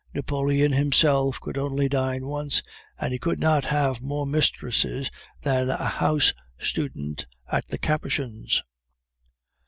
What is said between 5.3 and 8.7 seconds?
than a house student at the Capuchins.